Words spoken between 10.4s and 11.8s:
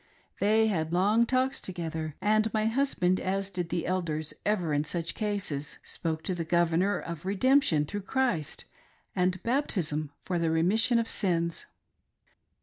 remission of sins.